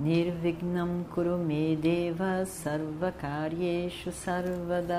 Nirvignam 0.00 1.04
Kurume 1.12 1.76
Deva 1.76 2.46
Sarvakaryeshu 2.46 4.10
Sarvada 4.10 4.96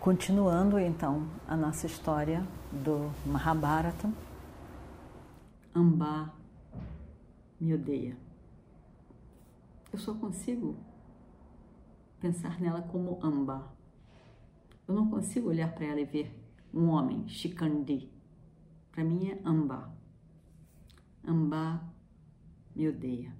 Continuando 0.00 0.78
então 0.78 1.28
a 1.46 1.54
nossa 1.54 1.86
história 1.86 2.42
do 2.72 3.12
Mahabharata, 3.26 4.10
Amba 5.74 6.32
me 7.60 7.74
odeia. 7.74 8.16
Eu 9.92 9.98
só 9.98 10.14
consigo 10.14 10.78
pensar 12.20 12.58
nela 12.58 12.80
como 12.80 13.18
Amba. 13.22 13.70
Eu 14.88 14.94
não 14.94 15.10
consigo 15.10 15.50
olhar 15.50 15.74
para 15.74 15.84
ela 15.84 16.00
e 16.00 16.06
ver 16.06 16.34
um 16.72 16.88
homem, 16.88 17.28
Shikandi. 17.28 18.10
Para 18.90 19.04
mim 19.04 19.28
é 19.28 19.38
Amba. 19.44 19.93
Amba 21.26 21.82
me 22.76 22.88
odeia. 22.88 23.34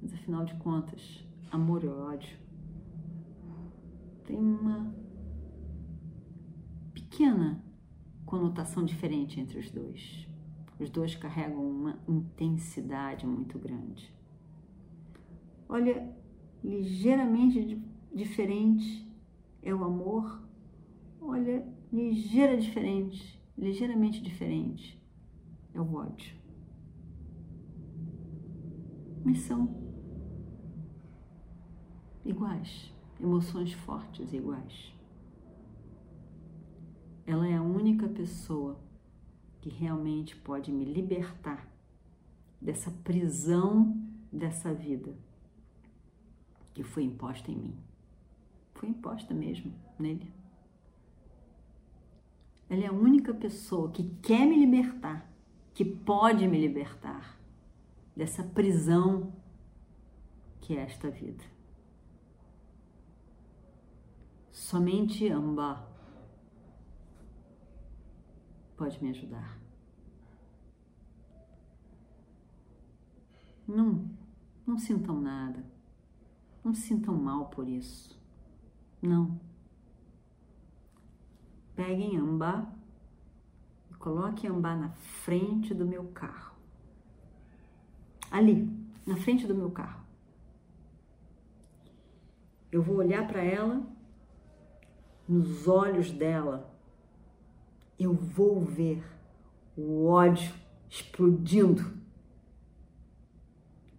Mas 0.00 0.14
afinal 0.14 0.44
de 0.44 0.54
contas, 0.54 1.24
amor 1.50 1.82
e 1.82 1.88
ódio 1.88 2.38
tem 4.24 4.38
uma 4.38 4.94
pequena 6.92 7.62
conotação 8.24 8.84
diferente 8.84 9.40
entre 9.40 9.58
os 9.58 9.70
dois. 9.70 10.28
Os 10.78 10.90
dois 10.90 11.16
carregam 11.16 11.68
uma 11.68 11.98
intensidade 12.06 13.26
muito 13.26 13.58
grande. 13.58 14.12
Olha, 15.68 16.14
ligeiramente 16.62 17.82
diferente 18.14 19.10
é 19.62 19.74
o 19.74 19.82
amor. 19.82 20.42
Olha, 21.20 21.66
ligeira 21.92 22.56
diferente, 22.56 23.40
ligeiramente 23.56 24.22
diferente 24.22 25.00
é 25.76 25.80
o 25.80 25.94
ódio. 25.94 26.34
Mas 29.24 29.40
são 29.40 29.68
iguais 32.24 32.92
emoções 33.20 33.72
fortes 33.72 34.32
iguais. 34.32 34.92
Ela 37.26 37.48
é 37.48 37.56
a 37.56 37.62
única 37.62 38.08
pessoa 38.08 38.78
que 39.60 39.68
realmente 39.68 40.36
pode 40.36 40.70
me 40.70 40.84
libertar 40.84 41.66
dessa 42.60 42.90
prisão 42.90 43.96
dessa 44.32 44.72
vida 44.72 45.16
que 46.74 46.84
foi 46.84 47.04
imposta 47.04 47.50
em 47.50 47.56
mim. 47.56 47.74
Foi 48.74 48.88
imposta 48.88 49.32
mesmo 49.32 49.72
nele. 49.98 50.30
Ela 52.68 52.84
é 52.84 52.86
a 52.88 52.92
única 52.92 53.32
pessoa 53.32 53.90
que 53.90 54.04
quer 54.20 54.46
me 54.46 54.58
libertar, 54.58 55.26
que 55.76 55.84
pode 55.84 56.48
me 56.48 56.58
libertar 56.58 57.38
dessa 58.16 58.42
prisão 58.42 59.30
que 60.58 60.74
é 60.74 60.80
esta 60.80 61.10
vida. 61.10 61.44
Somente 64.50 65.28
Amba 65.28 65.86
pode 68.74 69.04
me 69.04 69.10
ajudar. 69.10 69.60
Não, 73.68 74.08
não 74.66 74.78
sintam 74.78 75.20
nada. 75.20 75.62
Não 76.64 76.74
sintam 76.74 77.14
mal 77.14 77.50
por 77.50 77.68
isso. 77.68 78.18
Não. 79.02 79.38
Peguem 81.74 82.16
Amba 82.16 82.66
e 84.06 84.08
coloquem 84.08 84.48
Amba 84.48 84.76
na 84.76 84.90
frente 84.90 85.74
do 85.74 85.84
meu 85.84 86.04
carro. 86.04 86.54
Ali, 88.30 88.70
na 89.04 89.16
frente 89.16 89.46
do 89.48 89.54
meu 89.54 89.70
carro. 89.70 90.04
Eu 92.70 92.82
vou 92.82 92.98
olhar 92.98 93.26
para 93.26 93.42
ela 93.42 93.84
nos 95.28 95.66
olhos 95.66 96.12
dela, 96.12 96.72
eu 97.98 98.14
vou 98.14 98.60
ver 98.60 99.04
o 99.76 100.06
ódio 100.06 100.54
explodindo. 100.88 101.82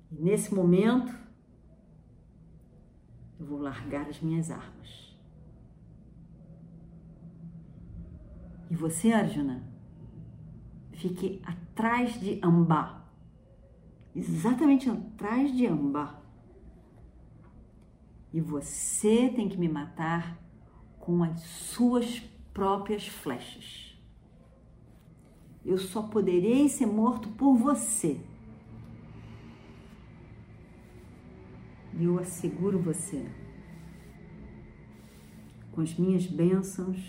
E 0.10 0.16
nesse 0.16 0.54
momento, 0.54 1.14
eu 3.38 3.46
vou 3.46 3.60
largar 3.60 4.08
as 4.08 4.22
minhas 4.22 4.50
armas. 4.50 5.18
E 8.70 8.76
você, 8.76 9.12
Arjuna, 9.12 9.77
fique 10.98 11.42
atrás 11.46 12.20
de 12.20 12.40
Amba, 12.44 13.06
exatamente 14.16 14.90
atrás 14.90 15.56
de 15.56 15.66
Amba. 15.66 16.22
E 18.34 18.42
você 18.42 19.30
tem 19.30 19.48
que 19.48 19.58
me 19.58 19.70
matar 19.70 20.38
com 21.00 21.24
as 21.24 21.40
suas 21.42 22.20
próprias 22.54 23.08
flechas. 23.08 23.98
Eu 25.64 25.78
só 25.78 26.02
poderei 26.02 26.68
ser 26.68 26.86
morto 26.86 27.30
por 27.30 27.56
você. 27.56 28.20
E 31.94 32.04
eu 32.04 32.20
asseguro 32.20 32.80
você, 32.80 33.26
com 35.72 35.82
as 35.82 35.96
minhas 35.96 36.28
bênçãos, 36.28 37.00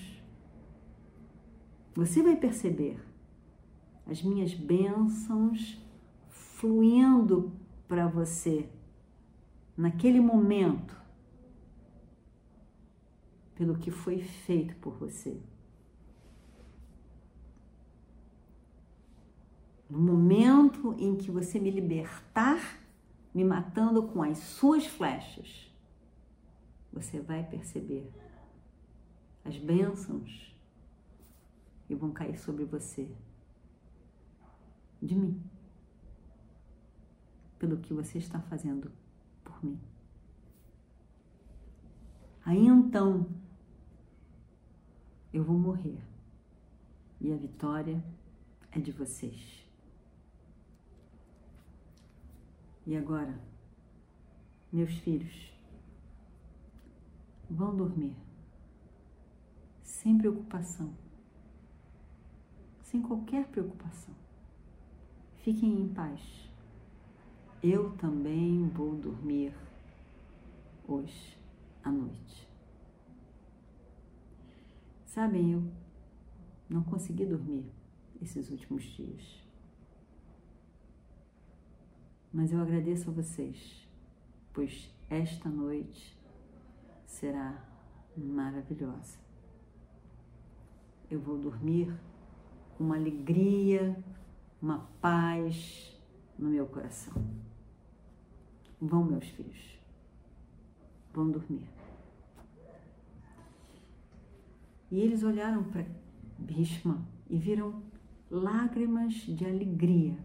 você 1.95 2.23
vai 2.23 2.37
perceber 2.37 3.08
as 4.09 4.23
minhas 4.23 4.55
bênçãos 4.55 5.79
fluindo 6.31 7.53
para 7.87 8.09
você 8.09 8.69
naquele 9.77 10.19
momento 10.19 10.97
pelo 13.55 13.77
que 13.77 13.91
foi 13.91 14.21
feito 14.21 14.75
por 14.77 14.95
você. 14.95 15.39
No 19.91 19.99
momento 19.99 20.95
em 20.99 21.17
que 21.17 21.31
você 21.31 21.59
me 21.59 21.71
libertar, 21.71 22.81
me 23.35 23.45
matando 23.45 24.03
com 24.03 24.23
as 24.23 24.39
suas 24.39 24.87
flechas, 24.87 25.71
você 26.93 27.21
vai 27.21 27.43
perceber 27.45 28.11
as 29.45 29.57
bênçãos 29.59 30.55
que 31.87 31.95
vão 31.95 32.11
cair 32.11 32.39
sobre 32.39 32.65
você 32.65 33.11
de 35.03 35.15
mim, 35.15 35.43
pelo 37.59 37.79
que 37.79 37.93
você 37.93 38.19
está 38.19 38.41
fazendo 38.41 38.91
por 39.45 39.65
mim. 39.65 39.81
Aí 42.45 42.67
então 42.67 43.27
eu 45.33 45.45
vou 45.45 45.59
morrer 45.59 45.99
e 47.21 47.33
a 47.33 47.37
vitória 47.37 48.03
é 48.73 48.81
de 48.81 48.93
vocês. 48.93 49.67
E 52.87 52.97
agora, 52.97 53.39
meus 54.73 54.93
filhos, 55.01 55.53
vão 57.51 57.77
dormir 57.77 58.17
sem 59.83 60.17
preocupação, 60.17 60.95
sem 62.83 63.03
qualquer 63.03 63.47
preocupação. 63.49 64.15
Fiquem 65.49 65.81
em 65.81 65.89
paz. 65.89 66.21
Eu 67.63 67.97
também 67.97 68.69
vou 68.69 68.95
dormir 68.97 69.55
hoje 70.87 71.39
à 71.83 71.91
noite. 71.91 72.47
Sabem, 75.07 75.53
eu 75.53 75.65
não 76.69 76.83
consegui 76.83 77.25
dormir 77.25 77.65
esses 78.21 78.51
últimos 78.51 78.83
dias. 78.83 79.43
Mas 82.31 82.53
eu 82.53 82.61
agradeço 82.61 83.09
a 83.09 83.15
vocês, 83.15 83.89
pois 84.53 84.95
esta 85.09 85.49
noite 85.49 86.15
será 87.07 87.67
maravilhosa. 88.15 89.19
Eu 91.11 91.19
vou 91.19 91.39
dormir 91.39 91.99
com 92.77 92.85
uma 92.85 92.97
alegria, 92.97 93.97
uma 94.61 94.89
paz, 95.01 95.97
no 96.39 96.49
meu 96.49 96.67
coração. 96.67 97.15
Vão, 98.81 99.05
meus 99.05 99.27
filhos, 99.27 99.79
vão 101.13 101.31
dormir. 101.31 101.67
E 104.91 105.01
eles 105.01 105.23
olharam 105.23 105.65
para 105.65 105.85
Bhishma 106.39 107.05
e 107.29 107.37
viram 107.37 107.83
lágrimas 108.31 109.15
de 109.15 109.45
alegria 109.45 110.17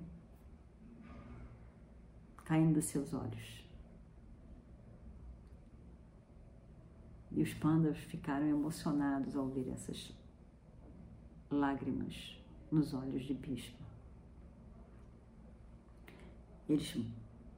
caindo 2.46 2.76
dos 2.76 2.86
seus 2.86 3.14
olhos. 3.14 3.64
E 7.32 7.42
os 7.42 7.54
pandas 7.56 7.98
ficaram 7.98 8.46
emocionados 8.48 9.36
ao 9.36 9.48
ver 9.48 9.68
essas 9.70 10.14
lágrimas 11.50 12.40
nos 12.72 12.94
olhos 12.94 13.24
de 13.24 13.34
Bhishma. 13.34 13.83
Eles 16.68 16.98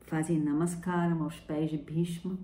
fazem 0.02 0.40
namaskaram 0.40 1.24
aos 1.24 1.40
pés 1.40 1.70
de 1.70 1.78
Bhishma, 1.78 2.38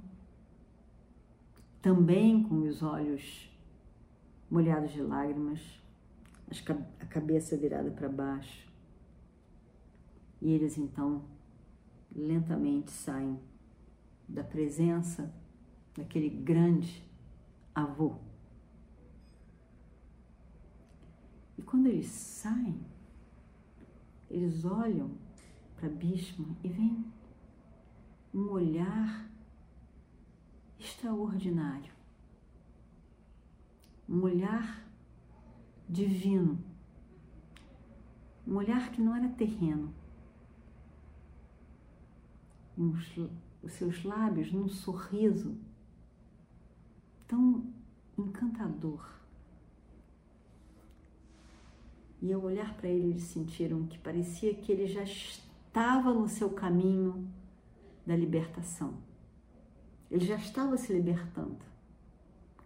também 1.81 2.43
com 2.43 2.67
os 2.67 2.83
olhos 2.83 3.49
molhados 4.49 4.91
de 4.91 5.01
lágrimas, 5.01 5.59
a 6.99 7.05
cabeça 7.05 7.57
virada 7.57 7.89
para 7.91 8.09
baixo. 8.09 8.69
E 10.41 10.51
eles 10.51 10.77
então 10.77 11.23
lentamente 12.15 12.91
saem 12.91 13.39
da 14.27 14.43
presença 14.43 15.33
daquele 15.95 16.29
grande 16.29 17.03
avô. 17.73 18.15
E 21.57 21.61
quando 21.61 21.87
eles 21.87 22.07
saem, 22.07 22.79
eles 24.29 24.65
olham 24.65 25.11
para 25.81 25.89
Bhishma 25.89 26.45
e 26.63 26.67
veem 26.67 27.03
um 28.31 28.51
olhar 28.51 29.27
extraordinário, 30.79 31.91
um 34.07 34.21
olhar 34.21 34.87
divino, 35.89 36.63
um 38.47 38.55
olhar 38.57 38.91
que 38.91 39.01
não 39.01 39.15
era 39.15 39.27
terreno. 39.29 39.91
Os, 42.77 43.17
os 43.63 43.73
seus 43.73 44.03
lábios 44.03 44.51
num 44.51 44.69
sorriso 44.69 45.57
tão 47.27 47.73
encantador. 48.15 49.19
E 52.21 52.31
ao 52.31 52.41
olhar 52.41 52.75
para 52.75 52.87
ele, 52.87 53.07
eles 53.09 53.23
sentiram 53.23 53.87
que 53.87 53.97
parecia 53.97 54.53
que 54.53 54.71
ele 54.71 54.85
já 54.85 55.03
estava 55.03 55.50
no 55.73 56.27
seu 56.27 56.49
caminho 56.49 57.27
da 58.05 58.15
libertação. 58.15 58.95
Ele 60.09 60.25
já 60.25 60.35
estava 60.35 60.77
se 60.77 60.91
libertando, 60.91 61.59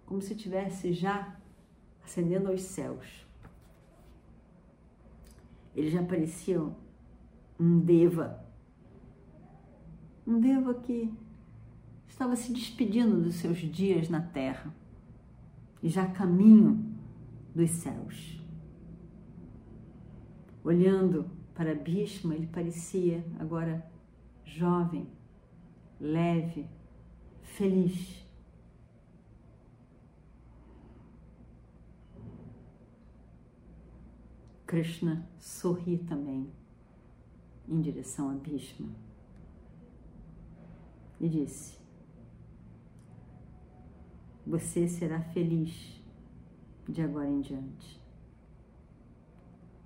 como 0.06 0.22
se 0.22 0.36
tivesse 0.36 0.92
já 0.94 1.40
ascendendo 2.04 2.50
aos 2.50 2.62
céus. 2.62 3.26
Ele 5.76 5.90
já 5.90 6.04
parecia 6.04 6.62
um 7.60 7.80
deva, 7.80 8.44
um 10.26 10.40
deva 10.40 10.74
que 10.74 11.14
estava 12.08 12.36
se 12.36 12.52
despedindo 12.52 13.22
dos 13.22 13.36
seus 13.36 13.60
dias 13.60 14.10
na 14.10 14.22
terra 14.22 14.74
e 15.84 15.90
já 15.90 16.08
caminho 16.08 16.96
dos 17.54 17.70
céus. 17.70 18.42
Olhando 20.64 21.30
para 21.56 21.74
Bhishma, 21.74 22.36
ele 22.36 22.48
parecia 22.48 23.26
agora 23.40 23.90
jovem, 24.44 25.08
leve, 26.00 26.68
feliz. 27.42 28.24
Krishna 34.68 35.26
sorri 35.40 36.00
também 36.00 36.52
em 37.68 37.80
direção 37.80 38.30
a 38.30 38.34
Bhishma 38.34 38.90
e 41.22 41.30
disse: 41.30 41.80
Você 44.46 44.88
será 44.90 45.22
feliz 45.22 46.02
de 46.90 47.02
agora 47.02 47.30
em 47.30 47.40
diante. 47.40 48.05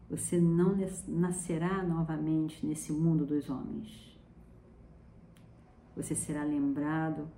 Você 0.10 0.42
não 0.42 0.76
nascerá 1.08 1.84
novamente 1.84 2.66
nesse 2.66 2.92
mundo 2.92 3.28
dos 3.28 3.48
homens. 3.48 4.20
Você 5.96 6.16
será 6.16 6.44
lembrado 6.44 7.30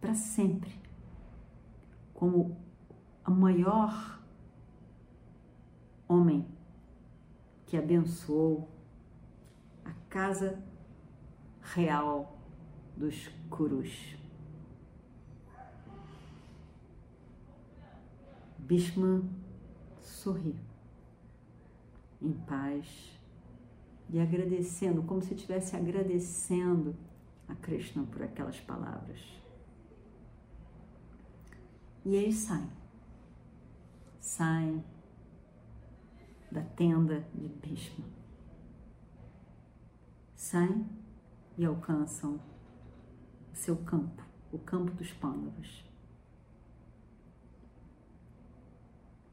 para 0.00 0.12
sempre 0.12 0.72
como 2.12 2.56
a 3.24 3.30
maior 3.30 4.20
homem 6.08 6.48
que 7.64 7.76
abençoou 7.76 8.68
a 9.84 9.92
casa 10.08 10.60
real 11.62 12.36
dos 12.96 13.28
Kurus. 13.48 14.16
Bhishma 18.58 19.22
sorriu 20.00 20.73
em 22.24 22.32
paz 22.32 23.20
e 24.10 24.18
agradecendo, 24.18 25.02
como 25.02 25.22
se 25.22 25.34
estivesse 25.34 25.76
agradecendo 25.76 26.96
a 27.48 27.54
Krishna 27.54 28.04
por 28.04 28.22
aquelas 28.22 28.58
palavras. 28.60 29.20
E 32.04 32.14
eles 32.14 32.36
saem. 32.36 32.70
Saem 34.20 34.84
da 36.50 36.62
tenda 36.62 37.26
de 37.34 37.48
Bhishma. 37.48 38.04
Saem 40.34 40.86
e 41.56 41.64
alcançam 41.64 42.40
o 43.52 43.56
seu 43.56 43.76
campo, 43.76 44.22
o 44.52 44.58
campo 44.58 44.92
dos 44.92 45.10
Pândavas. 45.12 45.84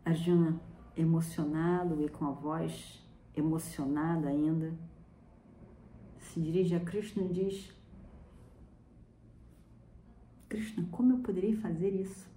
Arjuna, 0.03 0.59
emocionado 0.95 2.03
e 2.03 2.09
com 2.09 2.25
a 2.25 2.31
voz 2.31 3.01
emocionada 3.35 4.29
ainda, 4.29 4.73
se 6.19 6.39
dirige 6.39 6.75
a 6.75 6.80
Krishna 6.80 7.23
e 7.23 7.33
diz: 7.33 7.73
Krishna, 10.49 10.87
como 10.92 11.13
eu 11.13 11.19
poderia 11.19 11.56
fazer 11.57 11.89
isso? 11.89 12.30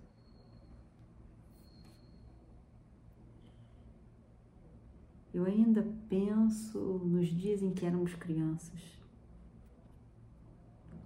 Eu 5.33 5.45
ainda 5.45 5.85
penso 6.09 6.79
nos 6.79 7.26
dias 7.26 7.61
em 7.61 7.73
que 7.73 7.85
éramos 7.85 8.14
crianças. 8.14 8.81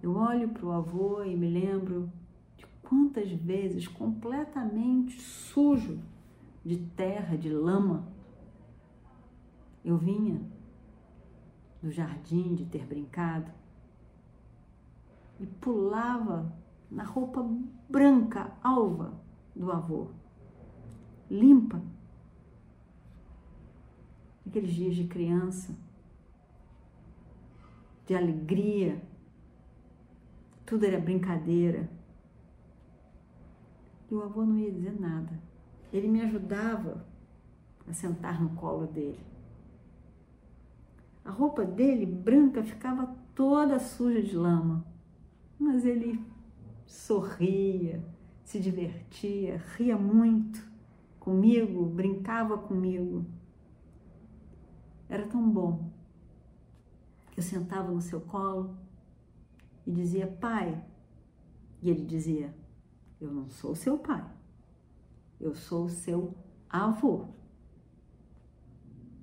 Eu 0.03 0.15
olho 0.15 0.49
para 0.49 0.65
o 0.65 0.71
avô 0.71 1.23
e 1.23 1.35
me 1.35 1.49
lembro 1.49 2.11
de 2.55 2.65
quantas 2.83 3.31
vezes, 3.31 3.87
completamente 3.87 5.19
sujo 5.19 5.99
de 6.69 6.77
terra, 6.77 7.35
de 7.35 7.49
lama, 7.49 8.07
eu 9.83 9.97
vinha 9.97 10.39
do 11.81 11.89
jardim 11.89 12.53
de 12.53 12.63
ter 12.63 12.85
brincado 12.85 13.51
e 15.39 15.47
pulava 15.47 16.53
na 16.91 17.03
roupa 17.03 17.43
branca, 17.89 18.55
alva 18.61 19.19
do 19.55 19.71
avô, 19.71 20.09
limpa. 21.27 21.81
Aqueles 24.45 24.71
dias 24.71 24.95
de 24.95 25.07
criança, 25.07 25.75
de 28.05 28.13
alegria, 28.13 29.01
tudo 30.67 30.85
era 30.85 30.99
brincadeira. 30.99 31.89
E 34.11 34.13
o 34.13 34.21
avô 34.21 34.45
não 34.45 34.57
ia 34.59 34.71
dizer 34.71 34.99
nada. 34.99 35.48
Ele 35.91 36.07
me 36.07 36.21
ajudava 36.21 37.05
a 37.87 37.93
sentar 37.93 38.41
no 38.41 38.51
colo 38.51 38.87
dele. 38.87 39.19
A 41.25 41.31
roupa 41.31 41.65
dele, 41.65 42.05
branca, 42.05 42.63
ficava 42.63 43.15
toda 43.35 43.79
suja 43.79 44.21
de 44.21 44.35
lama, 44.35 44.85
mas 45.59 45.85
ele 45.85 46.23
sorria, 46.85 48.03
se 48.43 48.59
divertia, 48.59 49.57
ria 49.77 49.97
muito 49.97 50.67
comigo, 51.19 51.85
brincava 51.85 52.57
comigo. 52.57 53.25
Era 55.07 55.27
tão 55.27 55.49
bom 55.49 55.91
que 57.31 57.39
eu 57.39 57.43
sentava 57.43 57.91
no 57.91 58.01
seu 58.01 58.21
colo 58.21 58.75
e 59.85 59.91
dizia, 59.91 60.27
pai. 60.27 60.83
E 61.81 61.89
ele 61.89 62.05
dizia, 62.05 62.53
eu 63.21 63.31
não 63.31 63.49
sou 63.49 63.75
seu 63.75 63.97
pai, 63.97 64.25
eu 65.39 65.55
sou 65.55 65.85
o 65.85 65.89
seu 65.89 66.35
avô. 66.69 67.27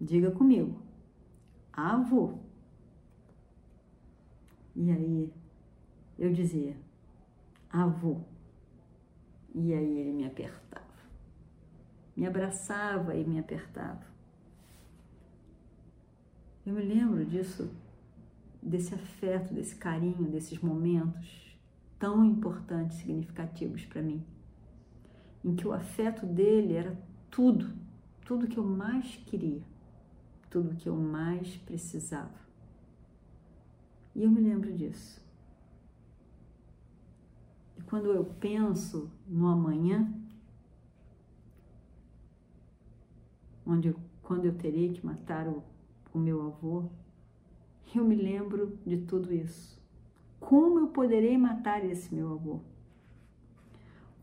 Diga 0.01 0.31
comigo, 0.31 0.81
avô. 1.73 2.39
E 4.75 4.91
aí 4.91 5.33
eu 6.19 6.33
dizia, 6.33 6.77
avô. 7.71 8.21
E 9.55 9.73
aí 9.73 9.99
ele 9.99 10.13
me 10.13 10.27
apertava. 10.27 10.85
Me 12.15 12.27
abraçava 12.27 13.15
e 13.15 13.25
me 13.25 13.39
apertava. 13.39 14.07
Eu 16.65 16.75
me 16.75 16.83
lembro 16.83 17.25
disso, 17.25 17.71
desse 18.63 18.95
afeto, 18.95 19.55
desse 19.55 19.77
carinho, 19.77 20.31
desses 20.31 20.59
momentos 20.59 21.57
tão 21.99 22.25
importantes, 22.25 22.99
significativos 22.99 23.85
para 23.87 24.03
mim, 24.03 24.23
em 25.47 25.55
que 25.55 25.67
o 25.67 25.73
afeto 25.73 26.27
dele 26.27 26.75
era 26.75 26.99
tudo, 27.31 27.73
tudo 28.25 28.49
que 28.49 28.59
eu 28.59 28.65
mais 28.65 29.15
queria, 29.27 29.63
tudo 30.51 30.75
que 30.75 30.89
eu 30.89 30.97
mais 30.97 31.57
precisava. 31.59 32.35
E 34.13 34.25
eu 34.25 34.31
me 34.31 34.41
lembro 34.41 34.73
disso. 34.73 35.25
E 37.79 37.83
quando 37.83 38.07
eu 38.07 38.25
penso 38.25 39.09
no 39.29 39.47
amanhã, 39.47 40.13
onde 43.65 43.95
quando 44.25 44.47
eu 44.47 44.55
terei 44.59 44.93
que 44.93 45.07
matar 45.07 45.47
o, 45.47 45.63
o 46.13 46.19
meu 46.19 46.45
avô, 46.45 46.87
eu 47.95 48.05
me 48.05 48.17
lembro 48.17 48.77
de 48.85 48.97
tudo 48.97 49.33
isso. 49.33 49.81
Como 50.41 50.81
eu 50.81 50.89
poderei 50.89 51.39
matar 51.39 51.85
esse 51.85 52.13
meu 52.13 52.33
avô? 52.33 52.61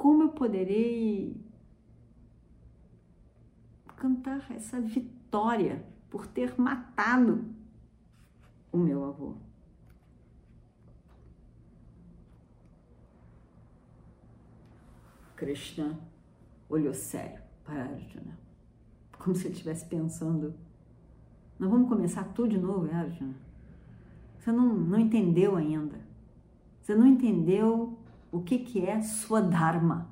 Como 0.03 0.23
eu 0.23 0.29
poderei 0.31 1.33
cantar 3.95 4.51
essa 4.51 4.81
vitória 4.81 5.81
por 6.09 6.27
ter 6.27 6.59
matado 6.59 7.45
o 8.69 8.77
meu 8.77 9.05
avô? 9.05 9.37
Krishna 15.37 15.97
olhou 16.67 16.93
sério 16.93 17.41
para 17.63 17.83
Arjuna, 17.83 18.37
como 19.17 19.33
se 19.33 19.45
ele 19.45 19.53
estivesse 19.53 19.85
pensando: 19.85 20.53
nós 21.57 21.69
vamos 21.69 21.87
começar 21.87 22.25
tudo 22.33 22.49
de 22.49 22.57
novo, 22.57 22.93
Arjuna? 22.93 23.37
Você 24.37 24.51
não, 24.51 24.67
não 24.75 24.99
entendeu 24.99 25.55
ainda. 25.55 25.97
Você 26.81 26.93
não 26.93 27.07
entendeu 27.07 28.02
o 28.33 28.41
que, 28.41 28.57
que 28.57 28.83
é 28.83 28.99
sua 29.03 29.43
Dharma. 29.43 30.09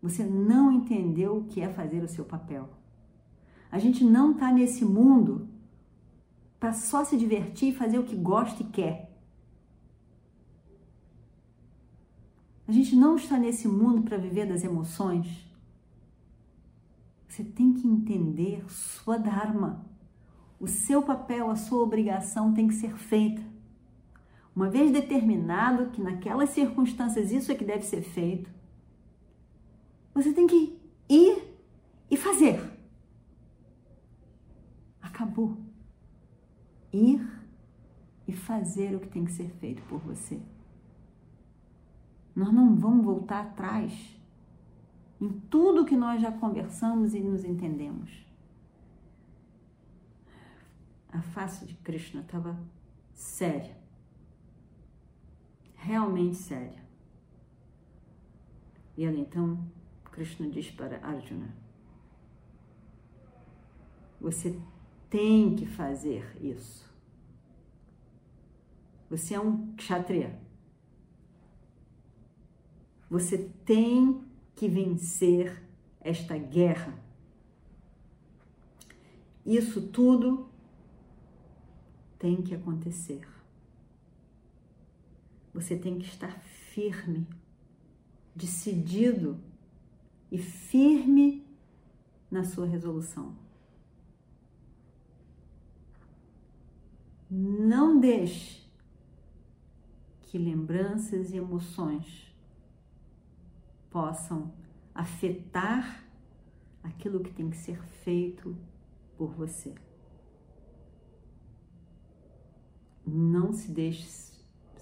Você 0.00 0.24
não 0.24 0.70
entendeu 0.70 1.38
o 1.38 1.44
que 1.44 1.60
é 1.60 1.68
fazer 1.68 2.00
o 2.00 2.08
seu 2.08 2.24
papel. 2.24 2.70
A 3.72 3.78
gente 3.78 4.04
não 4.04 4.30
está 4.30 4.52
nesse 4.52 4.84
mundo 4.84 5.48
para 6.60 6.72
só 6.72 7.04
se 7.04 7.16
divertir 7.16 7.70
e 7.70 7.76
fazer 7.76 7.98
o 7.98 8.04
que 8.04 8.14
gosta 8.14 8.62
e 8.62 8.66
quer. 8.66 9.12
A 12.68 12.70
gente 12.70 12.94
não 12.94 13.16
está 13.16 13.36
nesse 13.36 13.66
mundo 13.66 14.02
para 14.02 14.16
viver 14.16 14.46
das 14.46 14.62
emoções. 14.62 15.26
Você 17.28 17.42
tem 17.42 17.72
que 17.72 17.88
entender 17.88 18.64
sua 18.70 19.18
Dharma. 19.18 19.84
O 20.60 20.68
seu 20.68 21.02
papel, 21.02 21.50
a 21.50 21.56
sua 21.56 21.82
obrigação 21.82 22.54
tem 22.54 22.68
que 22.68 22.74
ser 22.74 22.96
feita. 22.96 23.51
Uma 24.54 24.68
vez 24.68 24.90
determinado 24.90 25.90
que 25.90 26.02
naquelas 26.02 26.50
circunstâncias 26.50 27.30
isso 27.30 27.50
é 27.50 27.54
que 27.54 27.64
deve 27.64 27.84
ser 27.84 28.02
feito, 28.02 28.50
você 30.14 30.32
tem 30.32 30.46
que 30.46 30.78
ir 31.08 31.42
e 32.10 32.16
fazer. 32.16 32.60
Acabou. 35.00 35.56
Ir 36.92 37.26
e 38.28 38.32
fazer 38.32 38.94
o 38.94 39.00
que 39.00 39.08
tem 39.08 39.24
que 39.24 39.32
ser 39.32 39.48
feito 39.58 39.82
por 39.84 39.98
você. 40.00 40.38
Nós 42.36 42.52
não 42.52 42.76
vamos 42.76 43.04
voltar 43.04 43.40
atrás 43.40 43.92
em 45.20 45.30
tudo 45.50 45.84
que 45.84 45.96
nós 45.96 46.20
já 46.20 46.30
conversamos 46.30 47.14
e 47.14 47.20
nos 47.20 47.44
entendemos 47.44 48.22
a 51.12 51.20
face 51.20 51.66
de 51.66 51.74
Krishna 51.74 52.22
estava 52.22 52.58
séria, 53.12 53.76
realmente 55.82 56.36
séria. 56.36 56.82
E 58.96 59.04
ela 59.04 59.18
então, 59.18 59.58
Krishna 60.04 60.48
diz 60.48 60.70
para 60.70 61.04
Arjuna: 61.04 61.54
Você 64.20 64.58
tem 65.10 65.56
que 65.56 65.66
fazer 65.66 66.36
isso. 66.40 66.90
Você 69.10 69.34
é 69.34 69.40
um 69.40 69.74
kshatriya. 69.74 70.40
Você 73.10 73.50
tem 73.64 74.24
que 74.54 74.68
vencer 74.68 75.62
esta 76.00 76.38
guerra. 76.38 76.98
Isso 79.44 79.88
tudo 79.88 80.48
tem 82.18 82.40
que 82.40 82.54
acontecer. 82.54 83.31
Você 85.52 85.76
tem 85.76 85.98
que 85.98 86.06
estar 86.06 86.40
firme, 86.72 87.26
decidido 88.34 89.38
e 90.30 90.38
firme 90.38 91.46
na 92.30 92.44
sua 92.44 92.66
resolução. 92.66 93.36
Não 97.30 98.00
deixe 98.00 98.62
que 100.22 100.38
lembranças 100.38 101.30
e 101.30 101.36
emoções 101.36 102.34
possam 103.90 104.50
afetar 104.94 106.02
aquilo 106.82 107.20
que 107.20 107.32
tem 107.32 107.50
que 107.50 107.56
ser 107.56 107.82
feito 107.82 108.56
por 109.16 109.30
você. 109.32 109.74
Não 113.06 113.52
se 113.52 113.70
deixe 113.70 114.02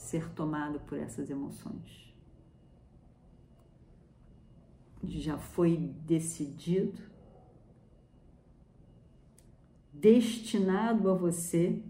ser 0.00 0.30
tomado 0.30 0.80
por 0.80 0.99
essas 0.99 1.28
emoções. 1.28 2.11
Já 5.04 5.38
foi 5.38 5.76
decidido, 5.76 6.99
destinado 9.92 11.11
a 11.11 11.14
você 11.14 11.83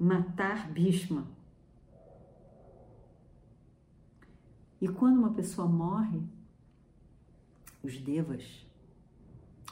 matar 0.00 0.70
Bhishma. 0.72 1.26
E 4.80 4.88
quando 4.88 5.18
uma 5.18 5.34
pessoa 5.34 5.68
morre, 5.68 6.22
os 7.82 7.98
devas, 7.98 8.66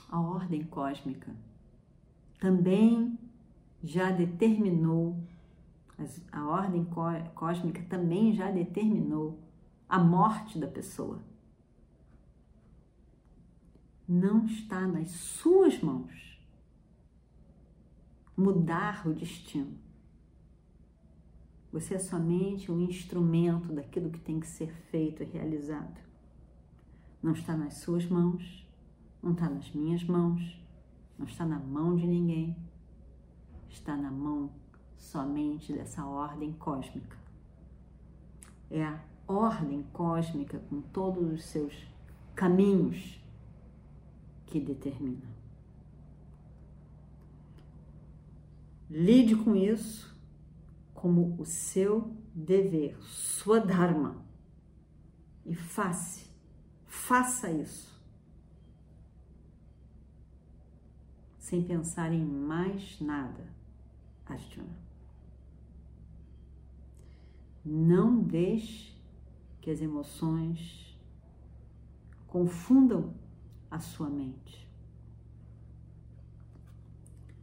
a 0.09 0.21
ordem 0.21 0.63
cósmica, 0.63 1.35
também 2.39 3.19
já 3.83 4.11
determinou, 4.11 5.17
a 6.31 6.47
ordem 6.47 6.87
cósmica 7.35 7.83
também 7.89 8.33
já 8.33 8.51
determinou 8.51 9.39
a 9.89 9.99
morte 9.99 10.59
da 10.59 10.67
pessoa. 10.67 11.21
Não 14.09 14.45
está 14.47 14.87
nas 14.87 15.11
suas 15.11 15.81
mãos 15.81 16.39
mudar 18.37 19.07
o 19.07 19.15
destino. 19.15 19.79
Você 21.73 21.95
é 21.95 21.99
somente 21.99 22.71
um 22.71 22.81
instrumento 22.81 23.73
daquilo 23.73 24.11
que 24.11 24.21
tem 24.21 24.39
que 24.39 24.47
ser 24.47 24.73
feito 24.91 25.23
e 25.23 25.27
realizado. 25.27 26.01
Não 27.23 27.33
está 27.33 27.57
nas 27.57 27.75
suas 27.75 28.05
mãos, 28.07 28.67
não 29.23 29.33
está 29.33 29.49
nas 29.49 29.71
minhas 29.73 30.05
mãos, 30.05 30.61
não 31.19 31.27
está 31.27 31.47
na 31.47 31.59
mão 31.59 31.97
de 31.97 32.07
ninguém 32.07 32.57
está 33.73 33.97
na 33.97 34.11
mão 34.11 34.51
somente 35.03 35.73
dessa 35.73 36.07
ordem 36.07 36.53
cósmica. 36.53 37.19
É 38.71 38.85
a 38.85 39.01
ordem 39.27 39.83
cósmica 39.93 40.61
com 40.71 40.81
todos 40.81 41.33
os 41.33 41.45
seus 41.45 41.75
caminhos 42.35 43.21
que 44.47 44.61
determina. 44.61 45.29
Lide 48.89 49.35
com 49.37 49.57
isso 49.57 50.15
como 50.95 51.37
o 51.39 51.45
seu 51.45 52.15
dever, 52.35 52.97
sua 53.03 53.59
dharma. 53.59 54.23
E 55.45 55.55
faça, 55.55 56.25
faça 56.87 57.51
isso. 57.51 58.01
Sem 61.39 61.65
pensar 61.65 62.13
em 62.13 62.25
mais 62.25 63.01
nada 63.01 63.53
Arjuna. 64.33 64.92
Não 67.65 68.23
deixe 68.23 68.93
que 69.61 69.71
as 69.71 69.81
emoções 69.81 70.99
confundam 72.27 73.15
a 73.71 73.79
sua 73.79 74.11
mente. 74.11 74.69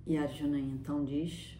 E 0.05 0.17
Arjuna 0.17 0.59
então 0.59 1.05
diz: 1.05 1.57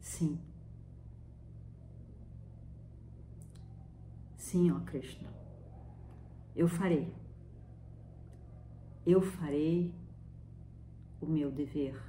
Sim. 0.00 0.40
Sim, 4.36 4.70
ó 4.70 4.80
Krishna. 4.80 5.28
Eu 6.54 6.68
farei. 6.68 7.12
Eu 9.04 9.20
farei 9.20 9.94
o 11.20 11.26
meu 11.26 11.50
dever, 11.50 12.00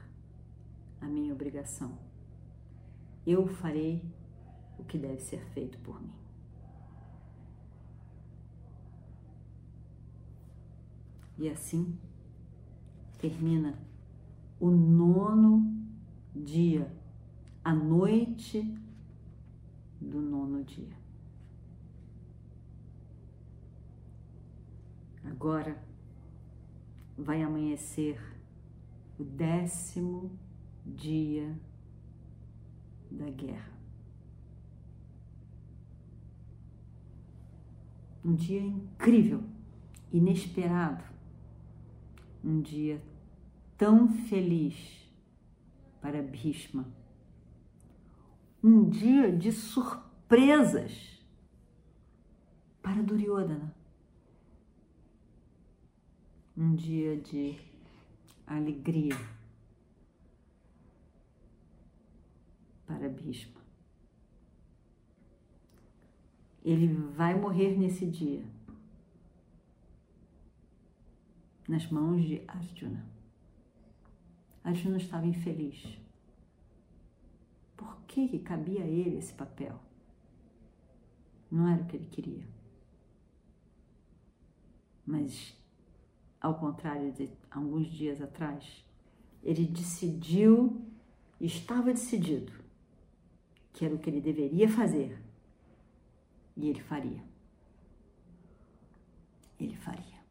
a 0.99 1.05
minha 1.05 1.33
obrigação. 1.33 2.10
Eu 3.25 3.47
farei 3.47 4.03
o 4.77 4.83
que 4.83 4.97
deve 4.97 5.19
ser 5.19 5.43
feito 5.53 5.77
por 5.79 6.01
mim. 6.01 6.13
E 11.37 11.49
assim 11.49 11.97
termina 13.19 13.77
o 14.59 14.69
nono 14.69 15.63
dia, 16.35 16.91
a 17.63 17.73
noite 17.73 18.61
do 19.99 20.21
nono 20.21 20.63
dia. 20.63 20.95
Agora 25.23 25.83
vai 27.17 27.41
amanhecer 27.41 28.19
o 29.19 29.23
décimo 29.23 30.31
dia 30.85 31.55
da 33.11 33.29
guerra. 33.29 33.71
Um 38.23 38.35
dia 38.35 38.61
incrível, 38.61 39.43
inesperado, 40.11 41.03
um 42.43 42.61
dia 42.61 43.01
tão 43.77 44.07
feliz 44.07 44.75
para 46.01 46.21
Bhishma, 46.21 46.85
um 48.63 48.87
dia 48.87 49.35
de 49.35 49.51
surpresas 49.51 51.19
para 52.81 53.01
Duryodhana, 53.01 53.75
um 56.55 56.75
dia 56.75 57.17
de 57.17 57.59
alegria 58.45 59.17
para 63.01 63.09
Bhishma. 63.09 63.59
Ele 66.63 66.93
vai 67.15 67.33
morrer 67.33 67.75
nesse 67.75 68.05
dia 68.05 68.45
nas 71.67 71.89
mãos 71.89 72.23
de 72.23 72.43
Arjuna. 72.47 73.03
Arjuna 74.63 74.97
estava 74.97 75.25
infeliz. 75.25 75.97
Por 77.75 77.97
que, 78.03 78.27
que 78.27 78.37
cabia 78.37 78.83
a 78.83 78.87
ele 78.87 79.17
esse 79.17 79.33
papel? 79.33 79.79
Não 81.49 81.67
era 81.67 81.81
o 81.81 81.85
que 81.87 81.95
ele 81.95 82.05
queria. 82.05 82.47
Mas, 85.03 85.57
ao 86.39 86.59
contrário 86.59 87.11
de 87.11 87.31
alguns 87.49 87.87
dias 87.87 88.21
atrás, 88.21 88.85
ele 89.41 89.65
decidiu, 89.65 90.85
estava 91.39 91.91
decidido, 91.91 92.60
que 93.73 93.85
era 93.85 93.95
o 93.95 93.99
que 93.99 94.09
ele 94.09 94.21
deveria 94.21 94.69
fazer. 94.69 95.17
E 96.55 96.69
ele 96.69 96.81
faria. 96.81 97.23
Ele 99.59 99.75
faria. 99.75 100.21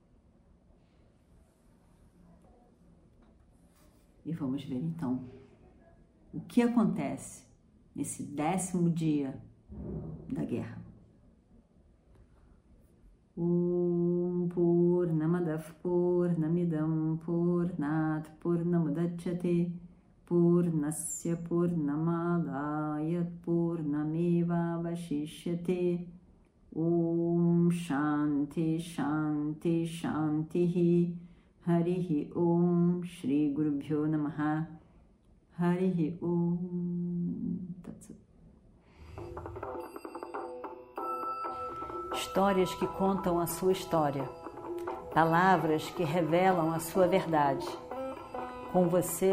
E 4.24 4.32
vamos 4.32 4.62
ver 4.64 4.76
então 4.76 5.24
o 6.32 6.40
que 6.40 6.62
acontece 6.62 7.44
nesse 7.94 8.22
décimo 8.22 8.90
dia 8.90 9.40
da 10.28 10.44
guerra. 10.44 10.80
Om 13.36 14.48
Purnamadav 14.48 15.74
Purnamidam 15.82 17.18
Purnat 17.24 18.28
Purnamudachyate 18.40 19.72
Vashishyate 24.82 26.06
Om 26.76 27.68
Shanti 27.72 28.78
Shanti 28.78 29.88
Shanti 29.88 31.12
Harihi 31.66 32.30
Om 32.36 33.02
Shri 33.04 33.52
Gurubhyo 33.52 34.06
Namaha 34.06 34.66
Harihi 35.58 36.16
Om 36.22 37.74
Tatsut. 37.82 38.16
Histórias 42.14 42.72
que 42.76 42.86
contam 42.86 43.40
a 43.40 43.46
sua 43.48 43.72
história, 43.72 44.22
palavras 45.12 45.90
que 45.90 46.04
revelam 46.04 46.72
a 46.72 46.78
sua 46.78 47.08
verdade. 47.08 47.66
Com 48.72 48.88
você, 48.88 49.32